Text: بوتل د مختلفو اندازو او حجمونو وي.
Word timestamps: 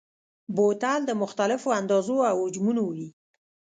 بوتل 0.55 1.01
د 1.05 1.11
مختلفو 1.21 1.67
اندازو 1.79 2.17
او 2.29 2.35
حجمونو 2.43 2.83
وي. 2.91 3.07